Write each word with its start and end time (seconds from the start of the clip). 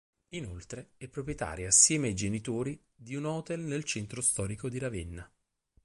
Inoltre, 0.29 0.93
è 0.97 1.07
proprietaria 1.07 1.67
assieme 1.67 2.07
ai 2.07 2.15
genitori 2.15 2.81
di 2.95 3.13
un 3.13 3.25
hotel 3.27 3.59
nel 3.59 3.83
centro 3.83 4.19
storico 4.21 4.67
di 4.67 4.79
Ravenna. 4.79 5.31